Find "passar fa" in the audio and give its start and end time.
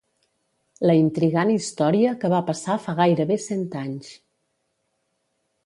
2.49-2.97